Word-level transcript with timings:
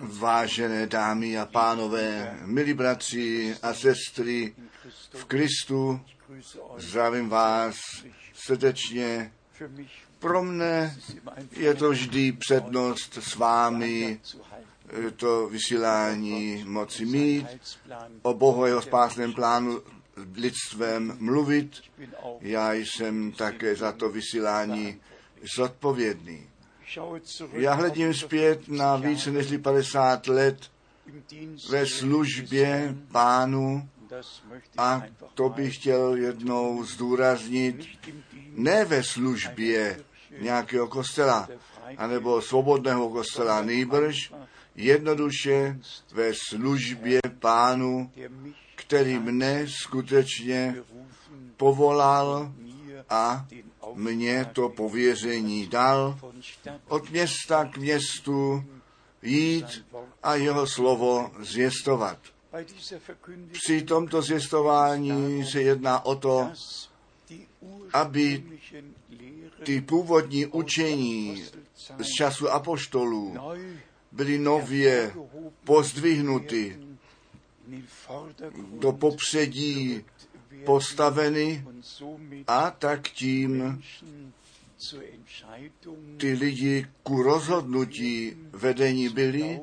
Vážené 0.00 0.86
dámy 0.86 1.38
a 1.38 1.46
pánové, 1.46 2.38
milí 2.44 2.74
bratři 2.74 3.56
a 3.62 3.74
sestry 3.74 4.54
v 5.12 5.24
Kristu, 5.24 6.00
zdravím 6.76 7.28
vás 7.28 7.76
srdečně. 8.34 9.32
Pro 10.18 10.42
mne 10.42 10.96
je 11.50 11.74
to 11.74 11.90
vždy 11.90 12.32
přednost 12.32 13.18
s 13.20 13.36
vámi 13.36 14.20
to 15.16 15.48
vysílání 15.48 16.64
moci 16.66 17.06
mít, 17.06 17.46
o 18.22 18.34
Bohu 18.34 18.66
jeho 18.66 18.82
spásném 18.82 19.32
plánu 19.32 19.82
lidstvem 20.34 21.16
mluvit. 21.20 21.80
Já 22.40 22.72
jsem 22.72 23.32
také 23.32 23.76
za 23.76 23.92
to 23.92 24.10
vysílání 24.10 25.00
zodpovědný. 25.56 26.48
Já 27.52 27.74
hledím 27.74 28.14
zpět 28.14 28.68
na 28.68 28.96
více 28.96 29.30
než 29.30 29.54
50 29.62 30.26
let 30.26 30.70
ve 31.70 31.86
službě 31.86 32.94
pánu 33.12 33.88
a 34.78 35.02
to 35.34 35.48
bych 35.48 35.74
chtěl 35.74 36.14
jednou 36.14 36.84
zdůraznit, 36.84 37.86
ne 38.54 38.84
ve 38.84 39.02
službě 39.02 40.04
nějakého 40.40 40.88
kostela, 40.88 41.48
anebo 41.96 42.42
svobodného 42.42 43.08
kostela, 43.08 43.62
nejbrž 43.62 44.32
jednoduše 44.76 45.78
ve 46.12 46.32
službě 46.34 47.20
pánu, 47.38 48.12
který 48.74 49.18
mne 49.18 49.66
skutečně 49.82 50.74
povolal 51.56 52.52
a 53.08 53.46
mě 53.94 54.44
to 54.52 54.68
pověření 54.68 55.66
dal 55.66 56.18
od 56.88 57.10
města 57.10 57.64
k 57.64 57.76
městu 57.76 58.64
jít 59.22 59.86
a 60.22 60.34
jeho 60.34 60.66
slovo 60.66 61.30
zvěstovat. 61.40 62.18
Při 63.52 63.82
tomto 63.82 64.22
zvěstování 64.22 65.44
se 65.44 65.62
jedná 65.62 66.04
o 66.04 66.14
to, 66.14 66.50
aby 67.92 68.44
ty 69.64 69.80
původní 69.80 70.46
učení 70.46 71.44
z 71.98 72.06
času 72.16 72.48
apoštolů 72.48 73.36
byly 74.12 74.38
nově 74.38 75.14
pozdvihnuty, 75.64 76.78
do 78.80 78.92
popředí 78.92 80.04
postaveny 80.64 81.64
a 82.46 82.70
tak 82.70 83.08
tím 83.08 83.82
ty 86.16 86.32
lidi 86.32 86.86
ku 87.02 87.22
rozhodnutí 87.22 88.32
vedení 88.52 89.08
byli, 89.08 89.60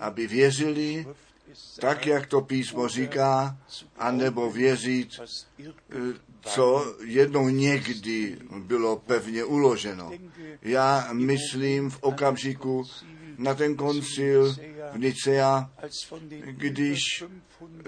aby 0.00 0.26
věřili, 0.26 1.06
tak, 1.80 2.06
jak 2.06 2.26
to 2.26 2.40
písmo 2.40 2.88
říká, 2.88 3.58
anebo 3.96 4.50
věřit, 4.50 5.08
co 6.40 6.96
jednou 7.04 7.48
někdy 7.48 8.38
bylo 8.58 8.96
pevně 8.96 9.44
uloženo. 9.44 10.10
Já 10.62 11.08
myslím 11.12 11.90
v 11.90 11.98
okamžiku 12.02 12.84
na 13.38 13.54
ten 13.54 13.76
koncil 13.76 14.56
v 14.92 14.98
Nicea, 14.98 15.70
když 16.50 17.24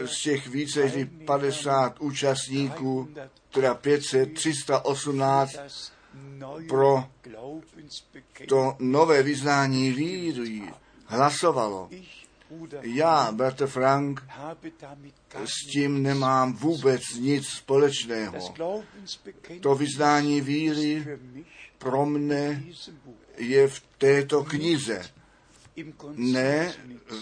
z 0.07 0.23
těch 0.23 0.47
více 0.47 0.83
než 0.83 1.09
50 1.25 2.01
účastníků, 2.01 3.09
teda 3.51 3.75
500, 3.75 4.35
318 4.35 5.57
pro 6.69 7.05
to 8.49 8.77
nové 8.79 9.23
vyznání 9.23 9.91
víry 9.91 10.63
hlasovalo. 11.07 11.91
Já, 12.83 13.33
bratr 13.33 13.67
Frank, 13.67 14.25
s 15.45 15.71
tím 15.73 16.03
nemám 16.03 16.53
vůbec 16.53 17.03
nic 17.21 17.47
společného. 17.47 18.55
To 19.61 19.75
vyznání 19.75 20.41
víry 20.41 21.19
pro 21.79 22.07
mne 22.07 22.65
je 23.37 23.69
v 23.69 23.83
této 23.99 24.45
knize, 24.45 25.03
ne 26.15 26.75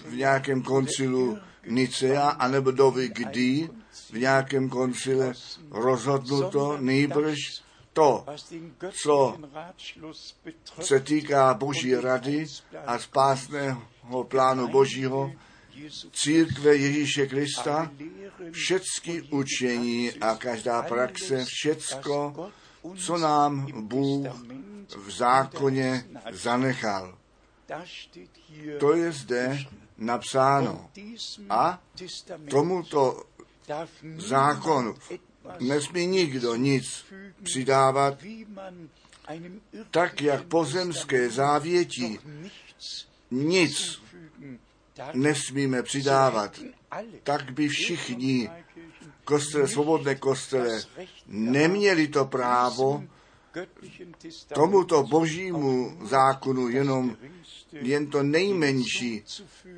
v 0.09 0.15
nějakém 0.15 0.62
koncilu 0.62 1.38
Nicea, 1.66 2.28
anebo 2.28 2.70
doby 2.70 3.09
kdy 3.09 3.70
v 4.10 4.19
nějakém 4.19 4.69
koncile 4.69 5.32
rozhodnuto, 5.70 6.76
nejbrž 6.81 7.38
to, 7.93 8.25
co 9.03 9.38
se 10.81 11.00
týká 11.00 11.54
Boží 11.54 11.94
rady 11.94 12.47
a 12.87 12.98
spásného 12.98 14.25
plánu 14.28 14.69
Božího, 14.69 15.32
církve 16.12 16.76
Ježíše 16.76 17.26
Krista, 17.26 17.91
všechny 18.50 19.22
učení 19.22 20.12
a 20.12 20.37
každá 20.37 20.82
praxe, 20.82 21.44
všecko, 21.44 22.50
co 22.97 23.19
nám 23.19 23.66
Bůh 23.88 24.26
v 24.97 25.10
zákoně 25.10 26.04
zanechal. 26.32 27.19
To 28.80 28.94
je 28.94 29.12
zde 29.12 29.58
napsáno. 29.98 30.91
A 31.50 31.82
tomuto 32.50 33.22
zákonu 34.16 34.94
nesmí 35.60 36.06
nikdo 36.06 36.54
nic 36.54 37.04
přidávat, 37.42 38.19
tak 39.91 40.22
jak 40.22 40.44
pozemské 40.44 41.30
závětí 41.30 42.19
nic 43.30 44.02
nesmíme 45.12 45.82
přidávat, 45.82 46.60
tak 47.22 47.50
by 47.50 47.69
všichni 47.69 48.50
kostele, 49.25 49.69
svobodné 49.69 50.14
kostele 50.14 50.82
neměli 51.26 52.08
to 52.08 52.25
právo 52.25 53.04
tomuto 54.54 55.02
božímu 55.02 55.98
zákonu 56.06 56.69
jenom 56.69 57.16
jen 57.81 58.07
to 58.07 58.23
nejmenší 58.23 59.25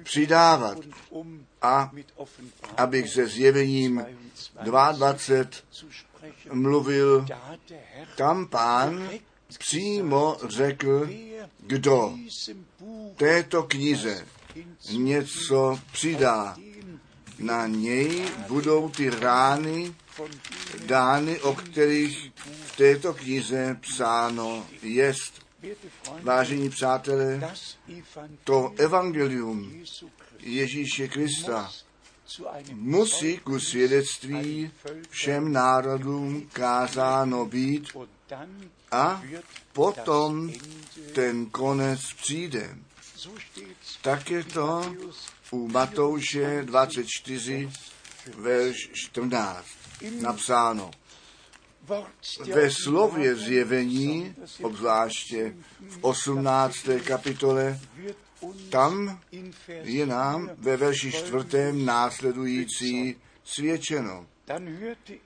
přidávat 0.03 0.79
a 1.63 1.91
abych 2.77 3.09
se 3.09 3.27
zjevením 3.27 4.05
22 4.63 6.53
mluvil, 6.53 7.27
tam 8.17 8.47
pán 8.47 9.11
přímo 9.59 10.37
řekl, 10.49 11.11
kdo 11.61 12.15
této 13.17 13.63
knize 13.63 14.27
něco 14.93 15.81
přidá. 15.93 16.57
Na 17.39 17.67
něj 17.67 18.25
budou 18.49 18.89
ty 18.89 19.11
rány 19.11 19.95
dány, 20.87 21.41
o 21.41 21.55
kterých 21.55 22.33
v 22.67 22.77
této 22.77 23.15
knize 23.15 23.79
psáno 23.81 24.67
jest. 24.83 25.46
Vážení 26.23 26.71
přátelé, 26.71 27.55
to 28.45 28.73
evangelium 28.77 29.85
Ježíše 30.39 31.09
Krista 31.09 31.73
musí 32.73 33.39
ku 33.39 33.61
svědectví 33.61 34.71
všem 35.11 35.53
národům 35.53 36.49
kázáno 36.53 37.47
být 37.47 37.89
a 38.91 39.23
potom 39.73 40.53
ten 41.15 41.47
konec 41.47 42.01
přijde. 42.17 42.77
Tak 44.03 44.31
je 44.31 44.45
to 44.45 44.95
u 45.51 45.69
Matouše 45.69 46.63
24, 46.63 47.71
verš 48.37 48.91
14 48.95 49.67
napsáno. 50.21 50.91
Ve 52.55 52.71
slově 52.71 53.37
zjevení, 53.37 54.35
obzvláště 54.63 55.57
v 55.89 55.99
18. 56.01 56.77
kapitole, 57.05 57.81
tam 58.71 59.21
je 59.83 60.07
nám 60.07 60.51
ve 60.59 60.77
verši 60.77 61.13
čtvrtém 61.13 61.85
následující 61.85 63.17
svědčeno. 63.45 64.27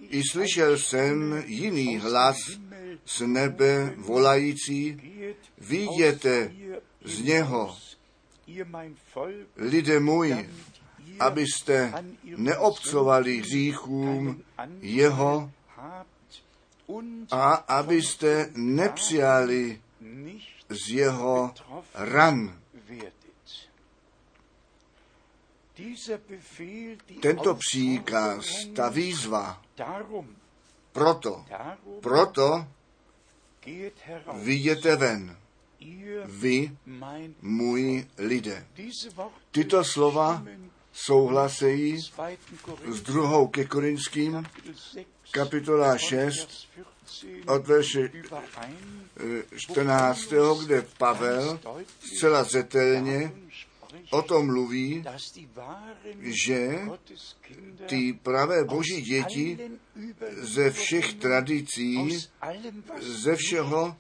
I 0.01 0.23
slyšel 0.31 0.79
jsem 0.79 1.43
jiný 1.47 1.99
hlas 1.99 2.37
z 3.07 3.21
nebe 3.21 3.95
volající, 3.97 5.01
viděte 5.59 6.53
z 7.05 7.23
něho, 7.23 7.77
lidé 9.57 10.01
můj, 10.01 10.49
abyste 11.21 11.93
neobcovali 12.37 13.39
hříchům 13.39 14.43
jeho 14.81 15.51
a 17.31 17.53
abyste 17.53 18.51
nepřijali 18.55 19.81
z 20.69 20.91
jeho 20.91 21.55
ran. 21.95 22.61
Tento 27.21 27.55
příkaz, 27.55 28.47
ta 28.77 28.89
výzva, 28.89 29.63
proto, 30.93 31.45
proto 32.01 32.67
viděte 34.43 34.97
ven. 34.97 35.37
vy, 36.25 36.77
můj 37.43 38.07
lidé. 38.19 38.67
Tyto 39.51 39.85
slova 39.85 40.45
souhlasejí 40.93 42.01
s 42.87 43.01
druhou 43.01 43.49
ke 43.49 43.65
Korinským, 43.65 44.45
kapitola 45.31 45.99
6, 45.99 46.69
od 47.47 47.67
verše 47.67 48.11
14., 49.57 50.33
kde 50.65 50.83
Pavel 50.99 51.61
zcela 52.01 52.45
zetelně 52.45 53.33
o 54.11 54.23
tom 54.23 54.47
mluví, 54.47 55.05
že 56.21 56.79
ty 57.87 58.13
pravé 58.13 58.65
boží 58.65 59.03
děti 59.03 59.59
ze 60.41 60.71
všech 60.71 61.15
tradicí, 61.15 62.19
ze 63.01 63.37
všeho, 63.37 63.97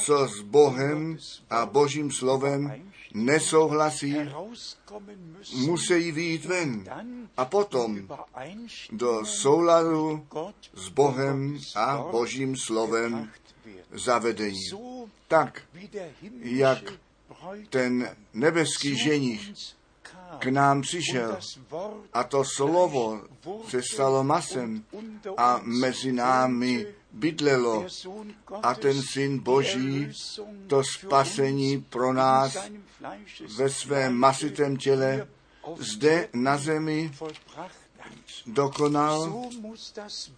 co 0.00 0.28
s 0.28 0.40
Bohem 0.40 1.18
a 1.50 1.66
božím 1.66 2.10
slovem 2.10 2.82
nesouhlasí, 3.14 4.16
musí 5.54 6.12
výjít 6.12 6.44
ven 6.44 6.84
a 7.36 7.44
potom 7.44 8.08
do 8.92 9.24
souladu 9.24 10.26
s 10.74 10.88
Bohem 10.88 11.58
a 11.76 11.98
božím 12.10 12.56
slovem 12.56 13.30
zavedení. 13.92 14.60
Tak, 15.28 15.62
jak 16.40 16.92
ten 17.70 18.16
nebeský 18.34 18.96
ženich 18.96 19.52
k 20.38 20.46
nám 20.46 20.82
přišel. 20.82 21.38
A 22.12 22.24
to 22.24 22.44
slovo 22.44 23.22
se 23.68 23.82
stalo 23.82 24.24
masem 24.24 24.84
a 25.36 25.60
mezi 25.62 26.12
námi 26.12 26.86
bydlelo. 27.12 27.86
A 28.62 28.74
ten 28.74 29.02
syn 29.02 29.38
Boží 29.38 30.08
to 30.66 30.82
spasení 30.84 31.80
pro 31.80 32.12
nás 32.12 32.56
ve 33.56 33.70
svém 33.70 34.14
masitém 34.14 34.76
těle 34.76 35.28
zde 35.78 36.28
na 36.32 36.56
zemi 36.58 37.12
dokonal, 38.46 39.48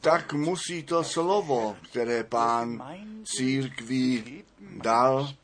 tak 0.00 0.32
musí 0.32 0.82
to 0.82 1.04
slovo, 1.04 1.76
které 1.90 2.24
pán 2.24 2.82
církví 3.24 4.44
dal, 4.60 5.34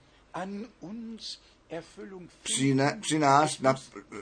při, 3.01 3.19
nás 3.19 3.61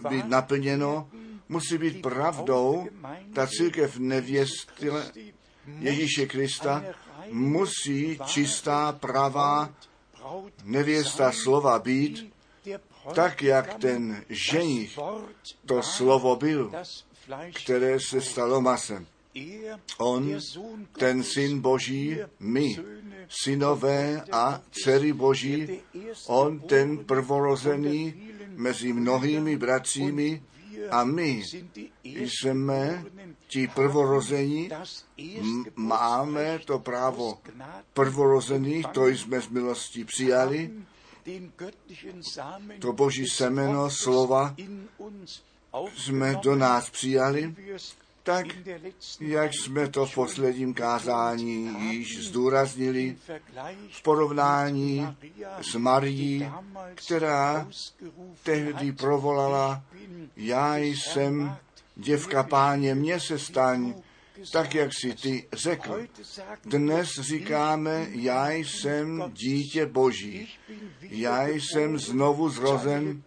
být 0.08 0.24
naplněno, 0.28 1.10
musí 1.48 1.78
být 1.78 2.02
pravdou. 2.02 2.88
Ta 3.34 3.46
církev 3.46 3.98
nevěsty 3.98 4.90
Ježíše 5.78 6.26
Krista 6.26 6.84
musí 7.30 8.18
čistá, 8.26 8.92
pravá 8.92 9.74
nevěsta 10.64 11.32
slova 11.32 11.78
být, 11.78 12.32
tak 13.14 13.42
jak 13.42 13.74
ten 13.74 14.24
ženich 14.28 14.98
to 15.66 15.82
slovo 15.82 16.36
byl, 16.36 16.72
které 17.64 18.00
se 18.00 18.20
stalo 18.20 18.60
masem. 18.60 19.06
On, 19.98 20.38
ten 20.92 21.22
syn 21.22 21.60
Boží, 21.60 22.18
my, 22.40 22.76
synové 23.30 24.22
a 24.32 24.62
dcery 24.70 25.12
Boží, 25.12 25.80
on 26.26 26.60
ten 26.60 26.98
prvorozený 26.98 28.14
mezi 28.56 28.92
mnohými 28.92 29.56
bratřími 29.56 30.42
a 30.90 31.04
my 31.04 31.42
jsme 32.04 33.04
ti 33.48 33.68
prvorození, 33.68 34.70
máme 35.76 36.58
to 36.64 36.78
právo 36.78 37.38
prvorozených, 37.92 38.86
to 38.86 39.06
jsme 39.06 39.40
z 39.40 39.48
milosti 39.48 40.04
přijali, 40.04 40.70
to 42.78 42.92
boží 42.92 43.26
semeno 43.26 43.90
slova 43.90 44.54
jsme 45.96 46.34
do 46.42 46.56
nás 46.56 46.90
přijali, 46.90 47.54
tak, 48.30 48.46
jak 49.20 49.50
jsme 49.54 49.88
to 49.88 50.06
v 50.06 50.14
posledním 50.14 50.74
kázání 50.74 51.70
již 51.92 52.26
zdůraznili, 52.26 53.16
v 53.90 54.02
porovnání 54.02 55.16
s 55.62 55.74
Marií, 55.74 56.48
která 56.94 57.68
tehdy 58.42 58.92
provolala, 58.92 59.82
já 60.36 60.76
jsem 60.76 61.56
děvka 61.96 62.42
páně, 62.42 62.94
mě 62.94 63.20
se 63.20 63.38
staň, 63.38 63.94
tak 64.52 64.74
jak 64.74 64.90
si 65.00 65.14
ty 65.14 65.48
řekl. 65.52 66.06
Dnes 66.64 67.08
říkáme, 67.20 68.06
já 68.10 68.50
jsem 68.50 69.24
dítě 69.32 69.86
Boží, 69.86 70.48
já 71.00 71.48
jsem 71.48 71.98
znovu 71.98 72.48
zrozen 72.48 73.22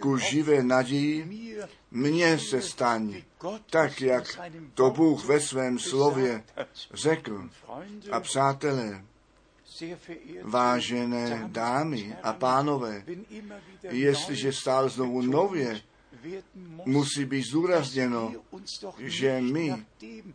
ku 0.00 0.16
živé 0.16 0.62
naději, 0.62 1.43
mně 1.90 2.38
se 2.38 2.62
staň, 2.62 3.22
tak 3.70 4.00
jak 4.00 4.40
to 4.74 4.90
Bůh 4.90 5.24
ve 5.24 5.40
svém 5.40 5.78
slově 5.78 6.44
řekl. 6.92 7.48
A 8.10 8.20
přátelé, 8.20 9.04
vážené 10.42 11.44
dámy 11.46 12.16
a 12.22 12.32
pánové, 12.32 13.04
jestliže 13.82 14.52
stále 14.52 14.88
znovu 14.88 15.22
nově 15.22 15.80
musí 16.84 17.24
být 17.24 17.42
zdůrazněno, 17.42 18.32
že 18.98 19.40
my 19.40 19.74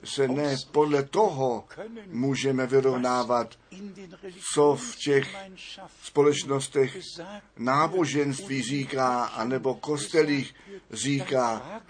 se 0.03 0.27
ne 0.27 0.55
podle 0.71 1.03
toho 1.03 1.65
můžeme 2.07 2.67
vyrovnávat, 2.67 3.59
co 4.53 4.75
v 4.75 4.95
těch 4.95 5.35
společnostech 6.03 6.97
náboženství 7.57 8.61
říká, 8.61 9.23
anebo 9.25 9.75
kostelích 9.75 10.55
říká. 10.91 11.81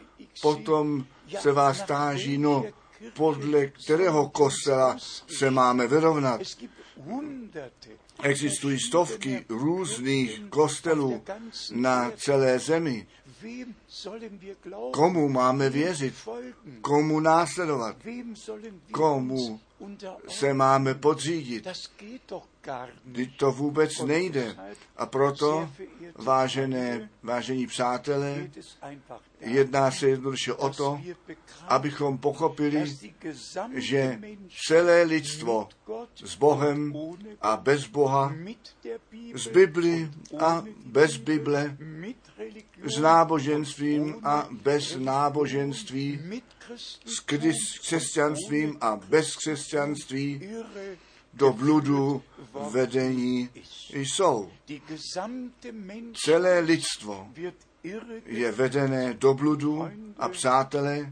Potom 0.41 1.05
se 1.39 1.51
vás 1.51 1.83
táží, 1.83 2.37
no, 2.37 2.65
podle 3.13 3.67
kterého 3.67 4.29
kostela 4.29 4.97
se 5.27 5.51
máme 5.51 5.87
vyrovnat. 5.87 6.41
Existují 8.23 8.79
stovky 8.79 9.45
různých 9.49 10.41
kostelů 10.49 11.23
na 11.71 12.11
celé 12.11 12.59
zemi. 12.59 13.07
Komu 14.91 15.29
máme 15.29 15.69
věřit? 15.69 16.15
Komu 16.81 17.19
následovat? 17.19 17.95
Komu 18.91 19.59
se 20.27 20.53
máme 20.53 20.93
podřídit? 20.93 21.67
Když 23.03 23.27
to 23.37 23.51
vůbec 23.51 23.99
nejde. 24.01 24.55
A 24.97 25.05
proto, 25.05 25.69
vážené, 26.15 27.09
vážení 27.23 27.67
přátelé, 27.67 28.49
jedná 29.39 29.91
se 29.91 30.09
jednoduše 30.09 30.53
o 30.53 30.69
to, 30.69 31.01
abychom 31.67 32.17
pochopili, 32.17 32.97
že 33.73 34.19
celé 34.67 35.03
lidstvo 35.03 35.69
s 36.15 36.35
Bohem 36.35 36.93
a 37.41 37.57
bez 37.57 37.87
Boha, 37.87 38.33
z 39.33 39.47
Bibli 39.47 40.11
a 40.39 40.63
bez 40.85 41.17
Bible, 41.17 41.77
s 42.83 42.99
náboženstvím 42.99 44.15
a 44.23 44.47
bez 44.51 44.97
náboženství, 44.97 46.19
s 47.05 47.19
křesťanstvím 47.79 48.77
a 48.81 48.95
bez 48.95 49.35
křesťanství, 49.35 50.41
do 51.33 51.53
bludu 51.53 52.23
vedení 52.71 53.49
jsou. 53.91 54.51
Celé 56.13 56.59
lidstvo 56.59 57.27
je 58.25 58.51
vedené 58.51 59.13
do 59.13 59.33
bludu 59.33 59.89
a 60.17 60.29
přátelé, 60.29 61.11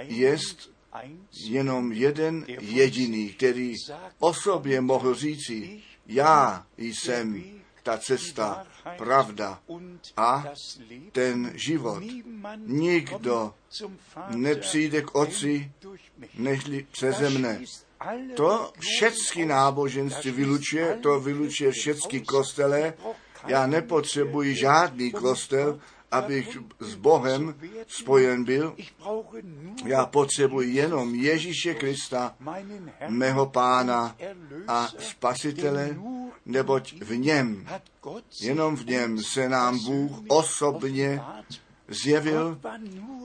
jest 0.00 0.70
jenom 1.44 1.92
jeden 1.92 2.44
jediný, 2.60 3.28
který 3.28 3.74
o 4.18 4.34
sobě 4.34 4.80
mohl 4.80 5.14
říci, 5.14 5.82
já 6.06 6.66
jsem 6.78 7.59
ta 7.82 7.98
cesta, 7.98 8.66
pravda 8.98 9.60
a 10.16 10.44
ten 11.12 11.52
život. 11.54 12.02
Nikdo 12.56 13.54
nepřijde 14.30 15.02
k 15.02 15.14
Otci, 15.14 15.72
nežli 16.34 16.86
přeze 16.90 17.30
mne. 17.30 17.60
To 18.36 18.72
všechny 18.78 19.46
náboženství 19.46 20.30
vylučuje, 20.30 20.98
to 21.02 21.20
vylučuje 21.20 21.72
všechny 21.72 22.20
kostele. 22.20 22.94
Já 23.46 23.66
nepotřebuji 23.66 24.54
žádný 24.54 25.10
kostel, 25.10 25.80
abych 26.10 26.58
s 26.80 26.94
Bohem 26.94 27.54
spojen 27.86 28.44
byl. 28.44 28.76
Já 29.84 30.06
potřebuji 30.06 30.74
jenom 30.74 31.14
Ježíše 31.14 31.74
Krista, 31.74 32.36
mého 33.08 33.46
pána 33.46 34.16
a 34.68 34.88
spasitele, 34.98 35.96
neboť 36.50 36.92
v 37.02 37.16
něm, 37.16 37.66
jenom 38.40 38.76
v 38.76 38.86
něm 38.86 39.22
se 39.22 39.48
nám 39.48 39.78
Bůh 39.84 40.12
osobně 40.28 41.20
zjevil, 41.88 42.60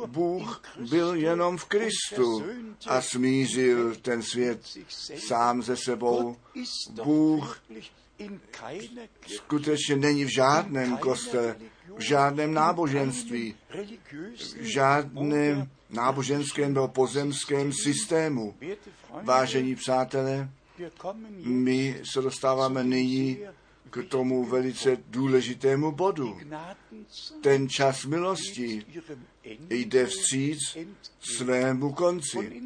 Bůh 0.05 0.63
byl 0.89 1.15
jenom 1.15 1.57
v 1.57 1.65
Kristu 1.65 2.43
a 2.87 3.01
smířil 3.01 3.95
ten 3.95 4.21
svět 4.21 4.61
sám 5.27 5.61
ze 5.61 5.77
sebou. 5.77 6.37
Bůh 7.03 7.61
skutečně 9.27 9.95
není 9.95 10.25
v 10.25 10.33
žádném 10.35 10.97
kostele, 10.97 11.55
v 11.97 12.01
žádném 12.01 12.53
náboženství, 12.53 13.55
v 14.61 14.65
žádném 14.73 15.69
náboženském 15.89 16.73
nebo 16.73 16.87
pozemském 16.87 17.73
systému. 17.73 18.55
Vážení 19.23 19.75
přátelé, 19.75 20.49
my 21.43 22.01
se 22.03 22.21
dostáváme 22.21 22.83
nyní 22.83 23.39
k 23.89 24.03
tomu 24.09 24.45
velice 24.45 24.97
důležitému 25.07 25.91
bodu. 25.91 26.37
Ten 27.41 27.69
čas 27.69 28.05
milosti 28.05 28.85
jde 29.69 30.05
vstříc 30.05 30.59
svému 31.19 31.93
konci. 31.93 32.61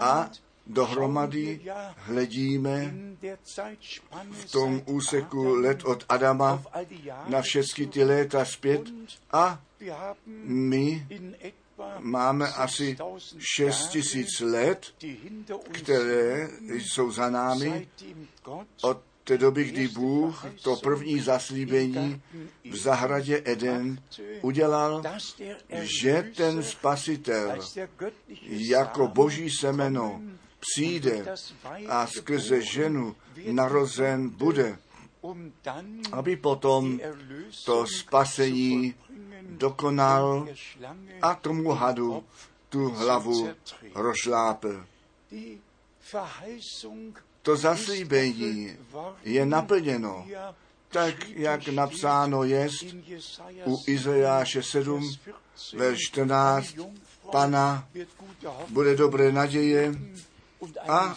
A 0.00 0.30
dohromady 0.66 1.60
hledíme 1.96 2.94
v 4.30 4.52
tom 4.52 4.82
úseku 4.86 5.54
let 5.54 5.84
od 5.84 6.04
Adama 6.08 6.62
na 7.28 7.42
všechny 7.42 7.86
ty 7.86 8.04
léta 8.04 8.44
zpět 8.44 8.82
a 9.32 9.62
my 10.44 11.06
máme 12.00 12.48
asi 12.48 12.96
6 13.38 13.88
tisíc 13.88 14.40
let, 14.40 14.94
které 15.72 16.48
jsou 16.68 17.10
za 17.10 17.30
námi. 17.30 17.88
Od 18.82 19.00
té 19.24 19.38
doby, 19.38 19.64
kdy 19.64 19.88
Bůh 19.88 20.46
to 20.62 20.76
první 20.76 21.20
zaslíbení 21.20 22.22
v 22.70 22.76
zahradě 22.76 23.42
Eden 23.44 24.02
udělal, 24.42 25.02
že 26.02 26.32
ten 26.36 26.62
spasitel 26.62 27.58
jako 28.48 29.08
boží 29.08 29.50
semeno 29.50 30.20
přijde 30.60 31.24
a 31.88 32.06
skrze 32.06 32.62
ženu 32.62 33.16
narozen 33.50 34.28
bude, 34.28 34.78
aby 36.12 36.36
potom 36.36 37.00
to 37.64 37.86
spasení 37.86 38.94
dokonal 39.48 40.48
a 41.22 41.34
tomu 41.34 41.70
hadu 41.70 42.24
tu 42.68 42.90
hlavu 42.90 43.50
rozšlápl. 43.94 44.86
To 47.42 47.56
zaslíbení 47.56 48.76
je 49.22 49.46
naplněno, 49.46 50.26
tak 50.88 51.28
jak 51.28 51.68
napsáno 51.68 52.44
je 52.44 52.68
u 53.64 53.76
Izajáše 53.86 54.62
7, 54.62 55.10
ve 55.74 55.96
14, 55.96 56.74
Pana 57.32 57.88
bude 58.68 58.96
dobré 58.96 59.32
naděje 59.32 59.94
a 60.88 61.14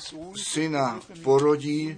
syna 0.51 0.99
porodí, 1.23 1.97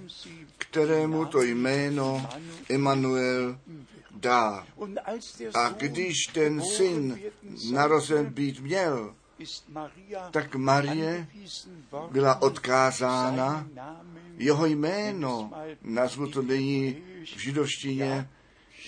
kterému 0.58 1.24
to 1.24 1.42
jméno 1.42 2.28
Emanuel 2.70 3.58
dá. 4.26 4.66
A 5.54 5.68
když 5.68 6.26
ten 6.32 6.62
syn 6.62 7.20
narozen 7.72 8.26
být 8.26 8.60
měl, 8.60 9.14
tak 10.30 10.54
Marie 10.54 11.26
byla 12.10 12.42
odkázána, 12.42 13.68
jeho 14.38 14.66
jméno, 14.66 15.52
nazvu 15.82 16.26
to 16.26 16.42
nyní 16.42 17.02
v 17.36 17.38
židovštině, 17.38 18.28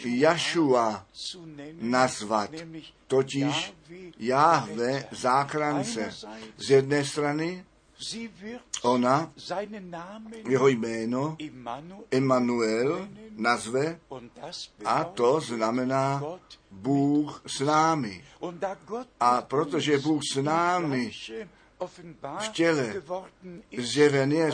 Jašua 0.04 1.06
nazvat, 1.80 2.50
totiž 3.06 3.74
Jahve 4.18 5.04
záchrance. 5.10 6.14
Z 6.56 6.70
jedné 6.70 7.04
strany 7.04 7.64
ona 8.82 9.32
jeho 10.48 10.68
jméno 10.68 11.36
Emanuel 12.10 13.08
nazve 13.36 14.00
a 14.84 15.04
to 15.04 15.40
znamená 15.40 16.22
Bůh 16.70 17.42
s 17.46 17.60
námi. 17.60 18.24
A 19.20 19.42
protože 19.42 19.98
Bůh 19.98 20.22
s 20.32 20.36
námi 20.42 21.12
v 22.38 22.48
těle 22.52 23.02
zjeven 23.78 24.32
je 24.32 24.50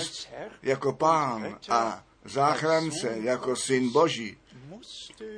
jako 0.62 0.92
pán 0.92 1.58
a 1.70 2.04
záchrance 2.24 3.18
jako 3.18 3.56
syn 3.56 3.92
Boží, 3.92 4.36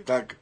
tak 0.05 0.37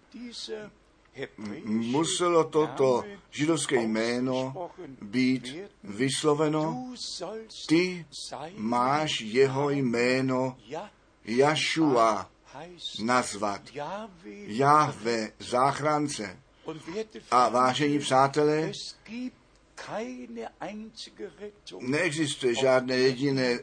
muselo 1.64 2.44
toto 2.44 3.04
židovské 3.30 3.82
jméno 3.82 4.70
být 5.02 5.56
vysloveno. 5.84 6.92
Ty 7.68 8.06
máš 8.56 9.20
jeho 9.20 9.70
jméno 9.70 10.56
Jašua 11.24 12.30
nazvat. 13.02 13.62
Jahve, 14.46 15.32
záchrance. 15.38 16.38
A 17.30 17.48
vážení 17.48 17.98
přátelé, 17.98 18.72
neexistuje 21.80 22.54
žádné 22.54 22.96
jediné 22.96 23.58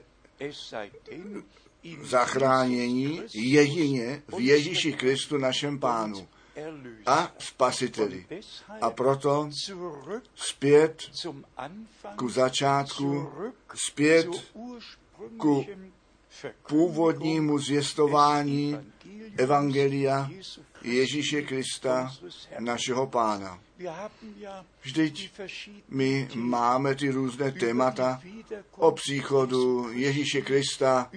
zachránění 2.02 3.22
jedině 3.34 4.24
v 4.38 4.40
Ježíši 4.40 4.94
Kristu 4.94 5.38
našem 5.38 5.80
pánu 5.80 6.28
a 7.06 7.32
spasiteli. 7.40 8.26
A 8.82 8.90
proto 8.90 9.50
zpět 10.36 11.02
ku 12.16 12.30
začátku, 12.30 13.32
zpět 13.76 14.28
ku 15.38 15.66
původnímu 16.68 17.60
zvěstování 17.60 18.78
Evangelia 19.38 20.30
Ježíše 20.82 21.42
Krista, 21.42 22.14
našeho 22.60 23.08
pána. 23.08 23.60
Vždyť 24.82 25.32
my 25.90 26.30
máme 26.36 26.96
ty 26.96 27.10
různé 27.10 27.52
témata 27.52 28.22
o 28.72 28.92
příchodu 28.92 29.92
Ježíše 29.92 30.42
Krista, 30.42 31.12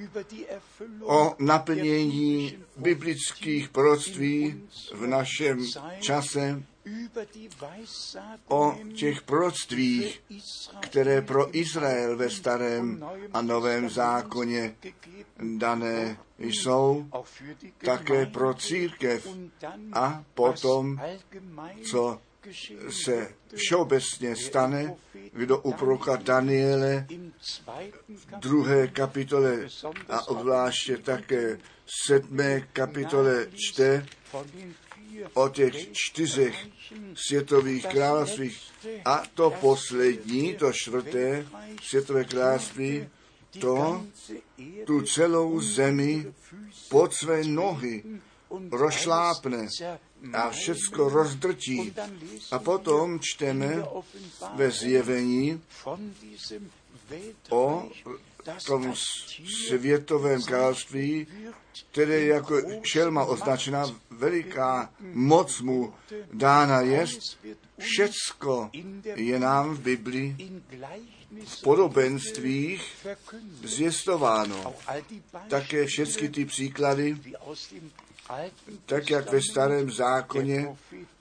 o 1.01 1.35
naplnění 1.39 2.59
biblických 2.77 3.69
proroctví 3.69 4.63
v 4.95 5.07
našem 5.07 5.67
čase, 6.01 6.63
o 8.49 8.75
těch 8.97 9.23
proroctvích, 9.23 10.23
které 10.81 11.23
pro 11.23 11.57
Izrael 11.57 12.17
ve 12.17 12.31
starém 12.31 13.05
a 13.33 13.43
novém 13.43 13.91
zákoně 13.91 14.77
dané 15.57 16.17
jsou, 16.39 17.07
také 17.85 18.27
pro 18.27 18.55
církev 18.55 19.29
a 19.93 20.25
potom, 20.35 21.01
co 21.91 22.21
se 22.91 23.35
všeobecně 23.55 24.37
stane, 24.37 24.95
kdo 25.33 25.59
u 25.59 25.73
proroka 25.73 26.17
Daniele 26.17 27.07
druhé 28.39 28.89
kapitole 28.89 29.69
a 30.09 30.29
obzvláště 30.29 30.97
také 30.97 31.59
sedmé 32.07 32.61
kapitole 32.61 33.47
čte 33.55 34.07
o 35.35 35.49
těch 35.49 35.93
čtyřech 35.93 36.67
světových 37.15 37.87
královstvích 37.87 38.63
a 39.05 39.23
to 39.35 39.51
poslední, 39.51 40.55
to 40.55 40.73
čtvrté 40.73 41.47
světové 41.83 42.25
království, 42.25 43.09
to 43.61 44.07
tu 44.87 45.03
celou 45.03 45.61
zemi 45.61 46.33
pod 46.89 47.15
své 47.15 47.45
nohy 47.45 48.05
rozšlápne 48.71 49.69
a 50.33 50.51
všecko 50.51 51.09
rozdrtí. 51.09 51.95
A 52.51 52.59
potom 52.59 53.21
čteme 53.21 53.85
ve 54.55 54.71
zjevení 54.71 55.63
o 57.51 57.89
tom 58.67 58.95
světovém 59.67 60.43
království, 60.43 61.27
které 61.91 62.21
jako 62.21 62.61
šelma 62.83 63.25
označená 63.25 63.87
veliká 64.11 64.91
moc 65.01 65.61
mu 65.61 65.95
dána 66.33 66.81
je, 66.81 67.07
všecko 67.79 68.71
je 69.15 69.39
nám 69.39 69.75
v 69.75 69.81
Biblii 69.81 70.37
v 71.45 71.63
podobenstvích 71.63 73.07
zvěstováno. 73.65 74.75
Také 75.49 75.87
všechny 75.87 76.29
ty 76.29 76.45
příklady, 76.45 77.17
tak 78.87 79.11
jak 79.11 79.33
ve 79.33 79.41
starém 79.43 79.91
zákoně 79.91 80.77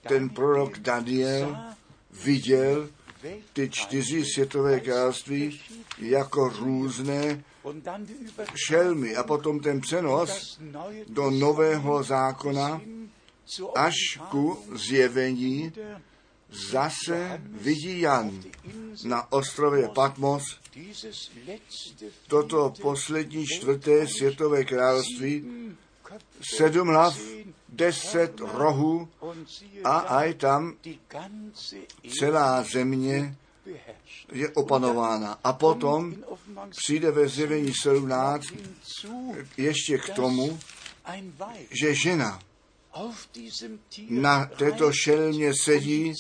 ten 0.08 0.30
prorok 0.30 0.80
Daniel 0.80 1.58
viděl 2.24 2.90
ty 3.54 3.70
čtyři 3.70 4.26
světové 4.26 4.80
království 4.80 5.62
jako 5.98 6.50
různé 6.50 7.44
šelmy 8.68 9.16
a 9.16 9.24
potom 9.24 9.60
ten 9.60 9.82
přenos 9.82 10.60
do 11.08 11.32
nového 11.32 12.04
zákona 12.04 12.82
až 13.76 13.96
ku 14.30 14.58
zjevení 14.76 15.74
zase 16.72 17.42
vidí 17.46 18.02
Jan 18.02 18.44
na 19.04 19.32
ostrově 19.32 19.90
Patmos. 19.96 20.44
Toto 22.28 22.74
poslední 22.82 23.46
čtvrté 23.48 24.08
světové 24.08 24.64
království 24.66 25.46
sedm 26.42 26.88
hlav, 26.88 27.20
deset 27.70 28.40
rohů 28.40 29.10
a 29.84 29.98
aj 30.00 30.34
tam 30.34 30.74
celá 32.20 32.64
země 32.64 33.36
je 34.32 34.50
opanována. 34.50 35.40
A 35.44 35.54
potom 35.54 36.16
přijde 36.70 37.12
ve 37.12 37.28
zjevení 37.28 37.74
17 37.74 38.46
ještě 39.58 39.98
k 39.98 40.10
tomu, 40.10 40.60
že 41.82 41.96
žena 41.96 42.40
na 44.10 44.46
této 44.46 44.92
šelmě 44.94 45.52
sedí 45.64 46.14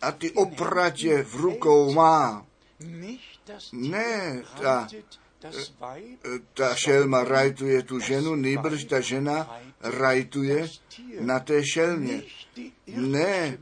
a 0.00 0.12
ty 0.12 0.30
opratě 0.30 1.22
v 1.22 1.34
rukou 1.34 1.92
má. 1.92 2.46
Ne, 3.72 4.42
ta, 4.62 4.88
ta 6.54 6.74
šelma 6.74 7.24
rajtuje 7.24 7.82
tu 7.82 8.00
ženu, 8.00 8.34
nejbrž 8.34 8.84
ta 8.84 9.00
žena 9.00 9.60
rajtuje 9.80 10.68
na 11.20 11.40
té 11.40 11.66
šelmě. 11.66 12.22
Ne, 12.86 13.58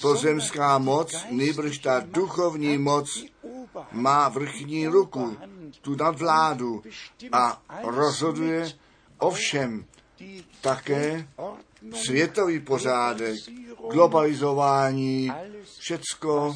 pozemská 0.00 0.78
moc, 0.78 1.26
nejbrž 1.30 1.78
ta 1.78 2.00
duchovní 2.00 2.78
moc 2.78 3.24
má 3.92 4.28
vrchní 4.28 4.86
ruku, 4.86 5.36
tu 5.80 5.96
nadvládu 5.96 6.82
a 7.32 7.62
rozhoduje 7.82 8.72
o 9.18 9.30
všem, 9.30 9.84
také 10.60 11.28
světový 11.94 12.60
pořádek, 12.60 13.36
globalizování, 13.92 15.32
všecko, 15.78 16.54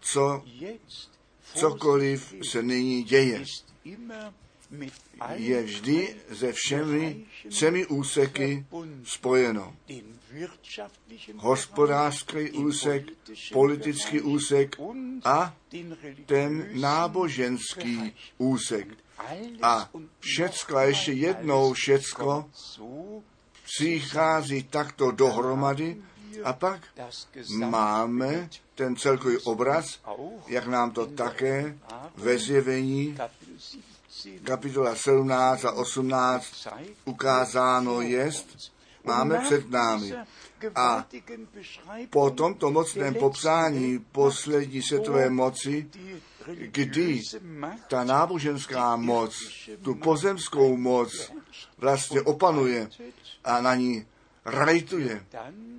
co, 0.00 0.42
cokoliv 1.54 2.34
se 2.50 2.62
nyní 2.62 3.02
děje, 3.02 3.44
je 5.34 5.62
vždy 5.62 6.16
se 6.34 6.52
všemi 6.52 7.24
třemi 7.48 7.86
úseky 7.86 8.66
spojeno. 9.04 9.76
Hospodářský 11.36 12.50
úsek, 12.50 13.06
politický 13.52 14.20
úsek 14.20 14.76
a 15.24 15.56
ten 16.26 16.80
náboženský 16.80 18.16
úsek. 18.38 18.88
A 19.62 19.90
všecko, 20.20 20.76
a 20.76 20.82
ještě 20.82 21.12
jednou 21.12 21.72
všecko 21.72 22.50
přichází 23.64 24.62
takto 24.62 25.10
dohromady 25.10 26.02
a 26.44 26.52
pak 26.52 26.80
máme 27.58 28.48
ten 28.74 28.96
celkový 28.96 29.38
obraz, 29.38 30.00
jak 30.46 30.66
nám 30.66 30.90
to 30.90 31.06
také 31.06 31.78
ve 32.16 32.38
zjevení 32.38 33.18
kapitola 34.44 34.94
17 34.94 35.64
a 35.64 35.72
18 35.72 36.68
ukázáno 37.04 38.00
jest, 38.00 38.72
máme 39.04 39.38
před 39.38 39.70
námi. 39.70 40.14
A 40.74 41.06
po 42.10 42.30
tomto 42.30 42.70
mocném 42.70 43.14
popsání 43.14 43.98
poslední 43.98 44.82
světové 44.82 45.30
moci, 45.30 45.90
kdy 46.54 47.22
ta 47.88 48.04
náboženská 48.04 48.96
moc, 48.96 49.36
tu 49.82 49.94
pozemskou 49.94 50.76
moc 50.76 51.32
vlastně 51.78 52.22
opanuje 52.22 52.88
a 53.44 53.60
na 53.60 53.74
ní 53.74 54.06
rajtuje, 54.44 55.26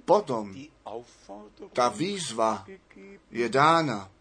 potom 0.05 0.55
ta 1.73 1.89
výzva 1.89 2.65
je 3.31 3.49
dána. 3.49 4.11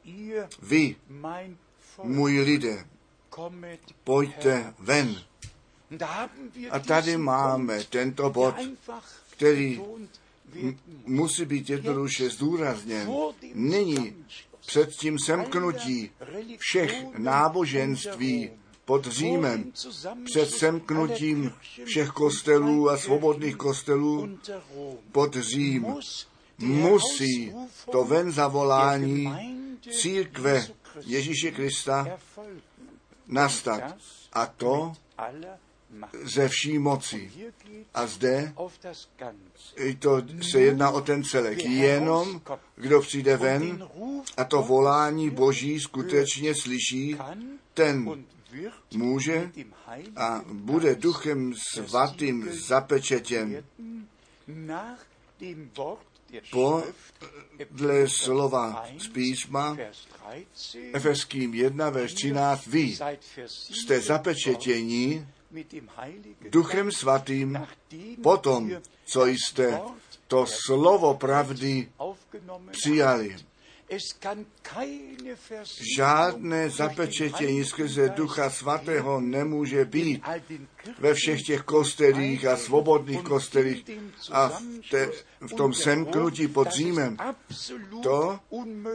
Vy, 0.62 0.97
můj 2.02 2.40
lidé, 2.40 2.85
pojďte 4.04 4.75
ven. 4.78 5.16
A 6.70 6.78
tady 6.78 7.16
máme 7.16 7.85
tento 7.85 8.30
bod, 8.30 8.54
který 9.30 9.82
musí 11.06 11.44
být 11.44 11.70
jednoduše 11.70 12.30
zdůrazněn. 12.30 13.11
Nyní 13.54 14.26
před 14.66 14.90
tím 14.90 15.18
semknutí 15.18 16.11
všech 16.59 17.18
náboženství 17.18 18.50
pod 18.90 19.07
Římem, 19.07 19.72
před 20.24 20.50
semknutím 20.50 21.53
všech 21.85 22.09
kostelů 22.09 22.90
a 22.90 22.96
svobodných 22.96 23.57
kostelů 23.57 24.38
pod 25.12 25.37
Řím, 25.37 25.87
musí 26.59 27.55
to 27.92 28.05
ven 28.05 28.33
zavolání 28.33 29.35
církve 29.90 30.66
Ježíše 31.07 31.50
Krista 31.50 32.18
nastat. 33.26 33.96
A 34.33 34.46
to 34.46 34.92
ze 36.22 36.48
vší 36.48 36.79
moci. 36.79 37.31
A 37.94 38.07
zde 38.07 38.53
to 39.98 40.22
se 40.50 40.61
jedná 40.61 40.90
o 40.90 41.00
ten 41.00 41.24
celek. 41.24 41.64
Jenom 41.64 42.40
kdo 42.76 43.00
přijde 43.00 43.37
ven 43.37 43.88
a 44.37 44.44
to 44.44 44.62
volání 44.62 45.31
Boží 45.31 45.81
skutečně 45.81 46.55
slyší, 46.55 47.16
ten 47.74 48.24
může 48.95 49.53
a 50.17 50.45
bude 50.53 50.95
duchem 50.95 51.55
svatým 51.75 52.49
zapečetěn 52.53 53.65
podle 56.51 58.09
slova 58.09 58.87
z 58.99 59.09
písma 59.09 59.77
Efeským 60.93 61.55
1, 61.55 61.91
verš 61.91 62.15
13, 62.15 62.67
vy 62.67 62.97
jste 63.47 64.01
zapečetění 64.01 65.29
duchem 66.51 66.93
svatým 66.93 67.67
potom, 68.23 68.71
co 69.05 69.27
jste 69.27 69.81
to 70.27 70.47
slovo 70.47 71.15
pravdy 71.15 71.89
přijali. 72.71 73.37
Žádné 75.96 76.70
zapečetění 76.70 77.64
skrze 77.64 78.09
Ducha 78.09 78.50
Svatého 78.50 79.20
nemůže 79.20 79.85
být 79.85 80.22
ve 80.98 81.14
všech 81.14 81.42
těch 81.42 81.62
kostelích 81.62 82.46
a 82.46 82.57
svobodných 82.57 83.22
kostelích 83.22 83.85
a 84.33 84.48
v, 84.48 84.62
te, 84.90 85.11
v 85.40 85.53
tom 85.57 85.74
semknutí 85.74 86.48
pod 86.48 86.68
Římem. 86.68 87.16
To 88.03 88.40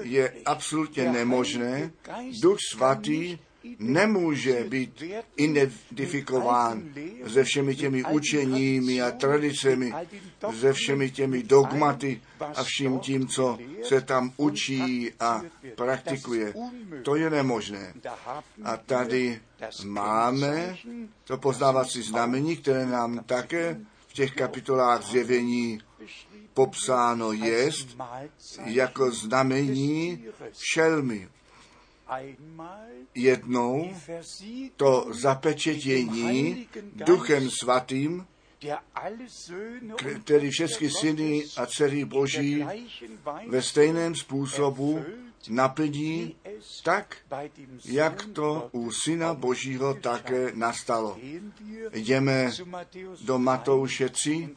je 0.01 0.33
absolutně 0.45 1.11
nemožné. 1.11 1.91
Duch 2.41 2.57
Svatý 2.71 3.37
nemůže 3.79 4.63
být 4.69 5.03
identifikován 5.35 6.83
se 7.27 7.43
všemi 7.43 7.75
těmi 7.75 8.03
učeními 8.03 9.01
a 9.01 9.11
tradicemi, 9.11 9.93
se 10.59 10.73
všemi 10.73 11.11
těmi 11.11 11.43
dogmaty 11.43 12.21
a 12.55 12.63
vším 12.63 12.99
tím, 12.99 13.27
co 13.27 13.57
se 13.83 14.01
tam 14.01 14.31
učí 14.37 15.11
a 15.19 15.41
praktikuje. 15.75 16.53
To 17.03 17.15
je 17.15 17.29
nemožné. 17.29 17.93
A 18.63 18.77
tady 18.77 19.39
máme 19.85 20.77
to 21.23 21.37
poznávací 21.37 22.01
znamení, 22.01 22.57
které 22.57 22.85
nám 22.85 23.19
také 23.25 23.79
v 24.07 24.13
těch 24.13 24.31
kapitolách 24.31 25.05
zjevení 25.05 25.79
popsáno 26.53 27.31
jest 27.31 27.87
jako 28.65 29.11
znamení 29.11 30.25
šelmy 30.73 31.27
jednou 33.15 33.93
to 34.75 35.07
zapečetění 35.11 36.67
duchem 37.05 37.49
svatým, 37.49 38.25
který 40.23 40.49
všechny 40.49 40.89
syny 40.89 41.43
a 41.57 41.65
dcery 41.65 42.05
Boží 42.05 42.65
ve 43.47 43.61
stejném 43.61 44.15
způsobu 44.15 45.05
naplní 45.49 46.35
tak, 46.83 47.17
jak 47.85 48.25
to 48.25 48.69
u 48.71 48.91
Syna 48.91 49.33
Božího 49.33 49.93
také 49.93 50.51
nastalo. 50.53 51.17
Jdeme 51.93 52.51
do 53.21 53.39
Matouše 53.39 54.09
3 54.09 54.49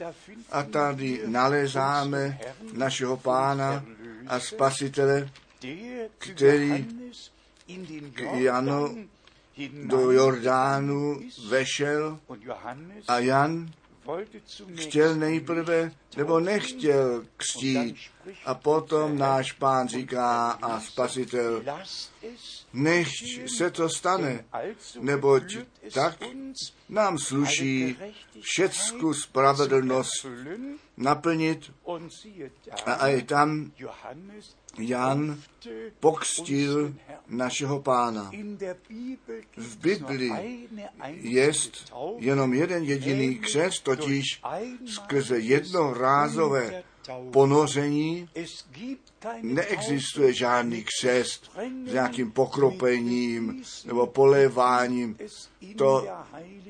a 0.50 0.62
tady 0.62 1.22
nalézáme 1.26 2.38
našeho 2.72 3.16
pána 3.16 3.84
a 4.26 4.40
spasitele, 4.40 5.30
který 6.18 6.86
Janu 8.32 9.08
do 9.84 10.10
Jordánu 10.10 11.20
vešel 11.48 12.18
a 13.08 13.18
Jan 13.18 13.70
chtěl 14.76 15.16
nejprve, 15.16 15.92
nebo 16.16 16.40
nechtěl 16.40 17.24
křtít. 17.36 17.96
A 18.44 18.54
potom 18.54 19.18
náš 19.18 19.52
pán 19.52 19.88
říká 19.88 20.50
a 20.50 20.80
spasitel, 20.80 21.64
nechť 22.72 23.24
se 23.56 23.70
to 23.70 23.88
stane, 23.88 24.44
neboť 25.00 25.56
tak 25.94 26.18
nám 26.88 27.18
sluší 27.18 27.96
všecku 28.40 29.14
spravedlnost 29.14 30.26
naplnit 30.96 31.72
a 32.86 32.92
aj 32.92 33.22
tam 33.22 33.72
Jan 34.78 35.42
pokstil 36.00 36.94
našeho 37.26 37.82
pána. 37.82 38.30
V 39.56 39.76
Bibli 39.78 40.30
je 41.06 41.52
jenom 42.18 42.54
jeden 42.54 42.84
jediný 42.84 43.38
křest, 43.38 43.84
totiž 43.84 44.42
skrze 44.86 45.38
jednorázové 45.38 46.82
ponoření 47.30 48.28
neexistuje 49.42 50.32
žádný 50.32 50.84
křest 50.84 51.50
s 51.86 51.92
nějakým 51.92 52.32
pokropením 52.32 53.62
nebo 53.84 54.06
poléváním. 54.06 55.18
To 55.76 56.06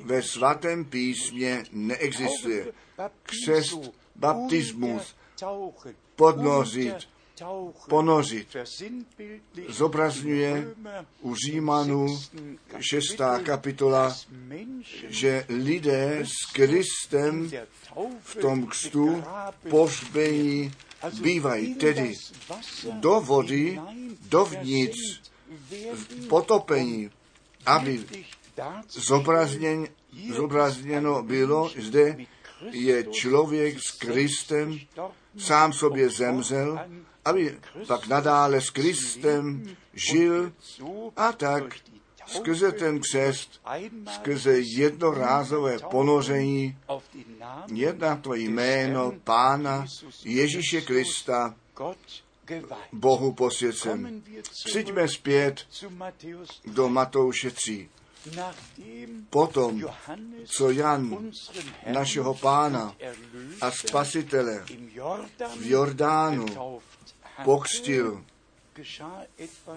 ve 0.03 0.23
svatém 0.23 0.85
písmě 0.85 1.65
neexistuje. 1.73 2.67
Křest, 3.23 3.93
baptismus, 4.17 5.15
podnořit, 6.17 7.09
ponořit. 7.89 8.57
Zobrazňuje 9.69 10.75
u 11.21 11.35
Římanů 11.35 12.21
6. 12.81 13.21
kapitola, 13.43 14.17
že 15.09 15.45
lidé 15.49 16.23
s 16.25 16.53
Kristem 16.53 17.51
v 18.21 18.35
tom 18.35 18.67
kstu 18.67 19.25
pohřbení 19.71 20.73
bývají 21.23 21.75
tedy 21.75 22.15
do 22.93 23.21
vody, 23.21 23.81
dovnitř, 24.29 25.23
potopení, 26.29 27.11
aby 27.67 28.05
zobrazněn, 28.89 29.87
zobrazněno 30.37 31.23
bylo, 31.23 31.71
zde 31.79 32.17
je 32.71 33.05
člověk 33.05 33.79
s 33.79 33.91
Kristem, 33.91 34.79
sám 35.39 35.73
sobě 35.73 36.11
zemřel, 36.11 36.79
aby 37.29 37.59
pak 37.87 38.07
nadále 38.07 38.61
s 38.61 38.71
Kristem 38.71 39.77
žil 39.95 40.53
a 41.17 41.33
tak 41.33 41.75
skrze 42.27 42.73
ten 42.73 43.01
křest, 43.01 43.61
skrze 44.15 44.59
jednorázové 44.59 45.79
ponoření, 45.79 46.77
jedna 47.73 48.17
to 48.17 48.35
jméno 48.35 49.13
Pána 49.25 49.87
Ježíše 50.25 50.81
Krista, 50.81 51.55
Bohu 52.93 53.33
posvěcen. 53.33 54.23
Přijďme 54.65 55.09
zpět 55.09 55.67
do 56.67 56.89
Matouše 56.89 57.51
3. 57.51 57.89
Potom, 59.31 59.83
co 60.45 60.71
Jan, 60.71 61.31
našeho 61.93 62.35
pána 62.35 62.97
a 63.61 63.71
spasitele 63.71 64.65
v 65.57 65.67
Jordánu 65.67 66.47
pokřtil, 67.45 68.25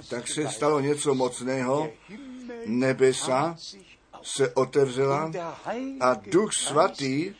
tak 0.09 0.27
se 0.27 0.49
stalo 0.49 0.79
něco 0.79 1.15
mocného. 1.15 1.89
Nebesa 2.65 3.57
se 4.21 4.53
otevřela 4.53 5.31
a 5.99 6.13
Duch 6.13 6.53
Svatý 6.53 7.33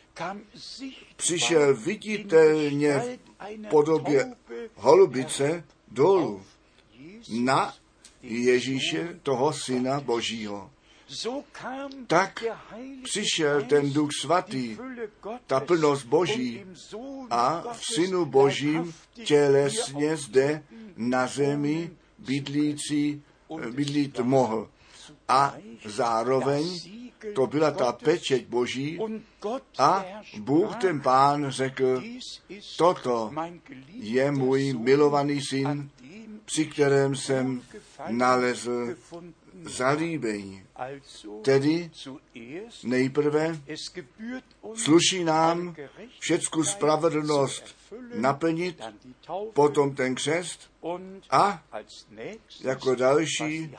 přišel 1.16 1.76
viditelně 1.76 2.98
v 2.98 3.68
podobě 3.70 4.32
holubice 4.74 5.64
dolů 5.88 6.42
na 7.40 7.74
Ježíše, 8.22 9.18
toho 9.22 9.52
Syna 9.52 10.00
Božího. 10.00 10.70
Tak 12.06 12.44
přišel 13.02 13.62
ten 13.62 13.92
Duch 13.92 14.10
Svatý, 14.20 14.78
ta 15.46 15.60
plnost 15.60 16.06
Boží 16.06 16.64
a 17.30 17.72
v 17.72 17.80
Synu 17.94 18.24
Božím 18.24 18.94
tělesně 19.24 20.16
zde 20.16 20.62
na 20.96 21.26
zemi 21.26 21.90
bydlící, 22.18 23.22
bydlít 23.70 24.20
mohl. 24.20 24.70
A 25.28 25.54
zároveň 25.84 26.80
to 27.34 27.46
byla 27.46 27.70
ta 27.70 27.92
pečeť 27.92 28.46
Boží 28.46 28.98
a 29.78 30.04
Bůh 30.38 30.76
ten 30.76 31.00
pán 31.00 31.50
řekl, 31.50 32.02
toto 32.76 33.32
je 33.88 34.30
můj 34.30 34.72
milovaný 34.72 35.40
syn, 35.40 35.90
při 36.44 36.66
kterém 36.66 37.16
jsem 37.16 37.62
nalezl 38.08 38.94
zalíbení. 39.64 40.62
Tedy 41.42 41.90
nejprve 42.84 43.60
sluší 44.74 45.24
nám 45.24 45.76
všecku 46.18 46.64
spravedlnost 46.64 47.81
naplnit, 48.14 48.82
potom 49.52 49.94
ten 49.94 50.14
křest 50.14 50.72
a 51.30 51.62
jako 52.60 52.94
další, 52.94 53.76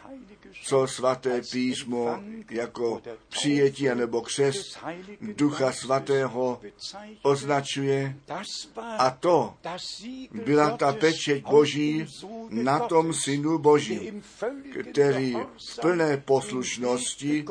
co 0.63 0.88
svaté 0.88 1.41
písmo 1.52 2.23
jako 2.49 3.02
přijetí 3.30 3.86
nebo 3.95 4.21
křest 4.21 4.80
Ducha 5.21 5.71
Svatého 5.71 6.62
označuje. 7.21 8.15
A 8.97 9.10
to 9.10 9.54
byla 10.45 10.78
ta 10.78 10.93
pečeť 10.93 11.43
Boží 11.43 12.06
na 12.49 12.80
tom 12.80 13.13
Synu 13.13 13.58
Boží, 13.58 14.23
který 14.82 15.34
v 15.34 15.80
plné 15.82 16.17
poslušnosti 16.17 17.45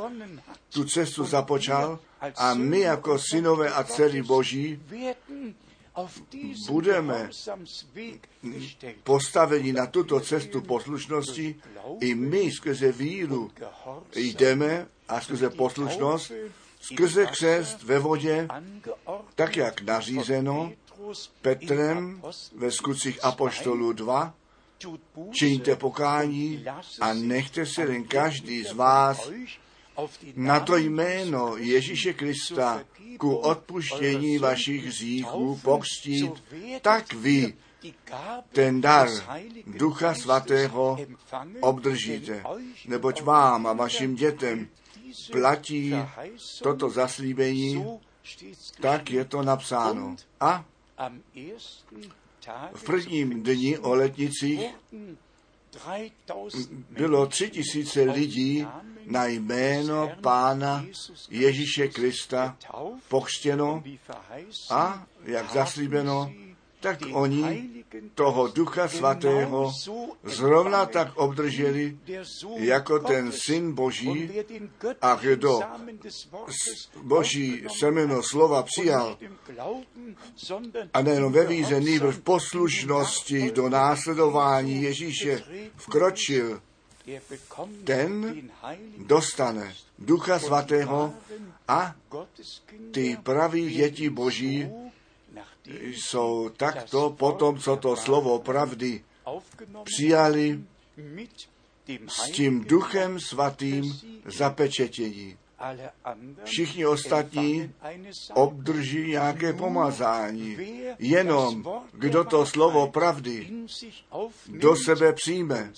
tu 0.72 0.84
cestu 0.84 1.24
započal 1.24 1.98
a 2.36 2.54
my 2.54 2.80
jako 2.80 3.18
synové 3.18 3.70
a 3.70 3.84
dcery 3.84 4.22
Boží 4.22 4.80
budeme 6.68 7.30
postaveni 9.04 9.72
na 9.72 9.86
tuto 9.86 10.20
cestu 10.20 10.60
poslušnosti, 10.60 11.56
i 12.00 12.14
my 12.14 12.52
skrze 12.52 12.92
víru 12.92 13.50
jdeme 14.14 14.86
a 15.08 15.20
skrze 15.20 15.50
poslušnost, 15.50 16.32
skrze 16.80 17.26
křest 17.26 17.82
ve 17.82 17.98
vodě, 17.98 18.48
tak 19.34 19.56
jak 19.56 19.82
nařízeno 19.82 20.72
Petrem 21.42 22.22
ve 22.56 22.70
skutcích 22.70 23.24
Apoštolů 23.24 23.92
2, 23.92 24.34
čiňte 25.32 25.76
pokání 25.76 26.64
a 27.00 27.14
nechte 27.14 27.66
se 27.66 27.82
jen 27.82 28.04
každý 28.04 28.64
z 28.64 28.72
vás 28.72 29.30
na 30.36 30.60
to 30.60 30.76
jméno 30.76 31.56
Ježíše 31.56 32.12
Krista 32.12 32.84
ku 33.18 33.36
odpuštění 33.36 34.38
vašich 34.38 34.86
hříchů 34.86 35.60
pokstít, 35.62 36.32
tak 36.82 37.12
vy 37.12 37.54
ten 38.52 38.80
dar 38.80 39.08
Ducha 39.66 40.14
Svatého 40.14 40.98
obdržíte, 41.60 42.42
neboť 42.86 43.22
vám 43.22 43.66
a 43.66 43.72
vašim 43.72 44.14
dětem 44.14 44.68
platí 45.32 45.94
toto 46.62 46.90
zaslíbení, 46.90 48.00
tak 48.80 49.10
je 49.10 49.24
to 49.24 49.42
napsáno. 49.42 50.16
A 50.40 50.64
v 52.74 52.84
prvním 52.84 53.42
dni 53.42 53.78
o 53.78 53.94
letnicích 53.94 54.60
bylo 56.90 57.26
tři 57.26 57.50
tisíce 57.50 58.02
lidí 58.02 58.66
na 59.06 59.26
jméno 59.26 60.12
Pána 60.20 60.86
Ježíše 61.30 61.88
Krista 61.88 62.56
pokřtěno 63.08 63.82
a, 64.70 65.06
jak 65.24 65.52
zaslíbeno, 65.52 66.32
tak 66.82 66.98
oni 67.12 67.70
toho 68.14 68.48
Ducha 68.48 68.88
Svatého 68.88 69.70
zrovna 70.24 70.86
tak 70.86 71.16
obdrželi 71.16 71.98
jako 72.58 72.98
ten 72.98 73.32
Syn 73.32 73.72
Boží 73.72 74.30
a 75.00 75.14
kdo 75.14 75.60
Boží 77.02 77.62
semeno 77.78 78.22
slova 78.22 78.62
přijal. 78.62 79.18
a 80.94 81.02
nejenom 81.02 81.32
ve 81.32 81.46
víze, 81.46 81.80
v 82.10 82.20
poslušnosti 82.20 83.50
do 83.50 83.68
následování 83.68 84.82
Ježíše 84.82 85.42
vkročil, 85.76 86.60
ten 87.84 88.36
dostane 88.98 89.74
Ducha 89.98 90.38
Svatého 90.38 91.14
a 91.68 91.94
ty 92.90 93.18
praví 93.22 93.70
děti 93.70 94.10
Boží 94.10 94.70
jsou 95.66 96.48
takto 96.48 97.10
potom, 97.10 97.58
co 97.58 97.76
to 97.76 97.96
slovo 97.96 98.38
pravdy 98.38 99.04
přijali 99.84 100.60
s 102.08 102.30
tím 102.30 102.64
duchem 102.64 103.20
svatým 103.20 104.00
zapečetění. 104.24 105.36
Všichni 106.44 106.86
ostatní 106.86 107.74
obdrží 108.34 109.06
nějaké 109.06 109.52
pomazání. 109.52 110.56
Jenom 110.98 111.64
kdo 111.92 112.24
to 112.24 112.46
slovo 112.46 112.86
pravdy 112.86 113.50
do 114.48 114.76
sebe 114.76 115.12
přijme 115.12 115.72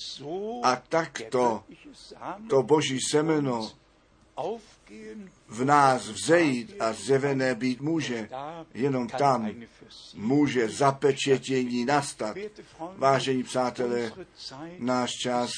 a 0.62 0.76
takto 0.76 1.64
to 2.50 2.62
boží 2.62 2.98
semeno 3.10 3.70
v 5.48 5.64
nás 5.64 6.08
vzejít 6.08 6.76
a 6.80 6.92
zjevené 6.92 7.54
být 7.54 7.80
může, 7.80 8.28
jenom 8.74 9.08
tam 9.08 9.50
může 10.14 10.68
zapečetění 10.68 11.84
nastat. 11.84 12.36
Vážení 12.96 13.42
přátelé, 13.42 14.12
náš 14.78 15.10
čas 15.10 15.50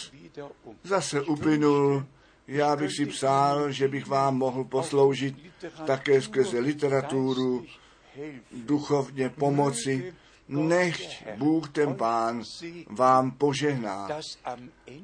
zase 0.84 1.22
uplynul. 1.22 2.06
Já 2.48 2.76
bych 2.76 2.90
si 2.96 3.06
přál, 3.06 3.72
že 3.72 3.88
bych 3.88 4.06
vám 4.06 4.36
mohl 4.36 4.64
posloužit 4.64 5.36
také 5.86 6.22
skrze 6.22 6.58
literaturu, 6.58 7.66
duchovně 8.52 9.28
pomoci, 9.28 10.14
nechť 10.48 11.26
Bůh 11.36 11.70
ten 11.70 11.94
Pán 11.94 12.42
vám 12.90 13.30
požehná, 13.30 14.08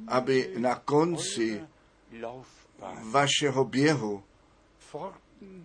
aby 0.09 0.55
na 0.59 0.75
konci 0.75 1.61
vašeho 3.11 3.64
běhu. 3.64 4.23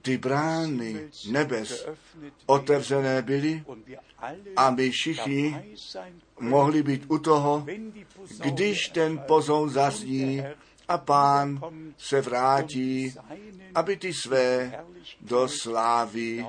Ty 0.01 0.17
brány 0.17 1.10
nebes 1.30 1.88
otevřené 2.45 3.21
byly 3.21 3.63
a 4.56 4.69
my 4.69 4.89
všichni 4.89 5.75
mohli 6.39 6.84
být 6.84 7.06
u 7.08 7.17
toho, 7.17 7.65
když 8.39 8.89
ten 8.89 9.17
pozon 9.17 9.69
zazní 9.69 10.43
a 10.88 10.97
pán 10.97 11.62
se 11.97 12.21
vrátí, 12.21 13.13
aby 13.75 13.97
ty 13.97 14.13
své 14.13 14.80
do 15.21 15.47
slávy 15.47 16.45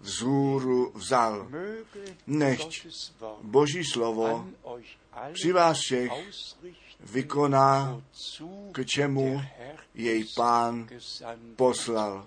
vzhůru 0.00 0.92
vzal. 0.94 1.48
Nechť 2.26 2.86
Boží 3.42 3.84
slovo 3.84 4.48
při 5.32 5.52
vás 5.52 5.78
všech 5.78 6.12
vykoná, 7.00 8.02
k 8.72 8.84
čemu 8.84 9.42
jej 9.94 10.24
pán 10.36 10.88
poslal. 11.56 12.26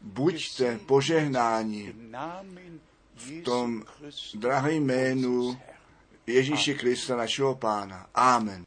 Buďte 0.00 0.78
požehnáni 0.78 1.94
v 3.14 3.42
tom 3.42 3.84
drahém 4.34 4.84
jménu 4.84 5.58
Ježíše 6.26 6.74
Krista, 6.74 7.16
našeho 7.16 7.54
pána. 7.54 8.06
Amen. 8.14 8.64